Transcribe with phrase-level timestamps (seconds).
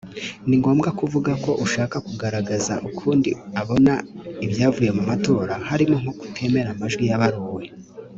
[0.47, 3.93] ni ngombwa kuvuga ko ushaka kugaragaza ukundi abona
[4.45, 7.63] ibyavuye mu matora harimo nko kutemera amajwi yabaruwe